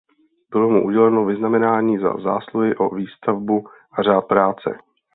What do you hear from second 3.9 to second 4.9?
a Řád práce.